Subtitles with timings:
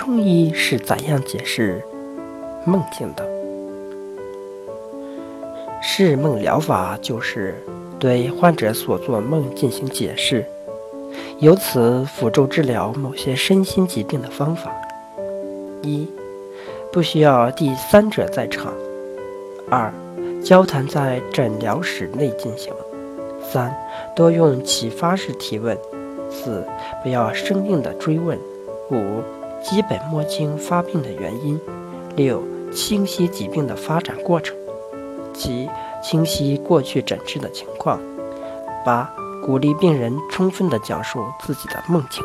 [0.00, 1.84] 中医是怎样解释
[2.64, 3.22] 梦境的？
[5.82, 7.54] 释梦疗法就是
[7.98, 10.42] 对患者所做梦进行解释，
[11.40, 14.72] 由此辅助治疗某些身心疾病的方法。
[15.82, 16.08] 一、
[16.90, 18.72] 不需要第三者在场；
[19.68, 19.92] 二、
[20.42, 22.72] 交谈在诊疗室内进行；
[23.52, 23.70] 三、
[24.16, 25.76] 多用启发式提问；
[26.30, 26.66] 四、
[27.02, 28.38] 不要生硬的追问；
[28.90, 29.22] 五、
[29.62, 31.58] 基本摸清发病的原因；
[32.16, 32.42] 六、
[32.72, 34.54] 清晰疾病的发展过程；
[35.34, 35.68] 七、
[36.02, 37.98] 清晰过去诊治的情况；
[38.84, 39.12] 八、
[39.44, 42.22] 鼓励病人充分地讲述自己的梦境。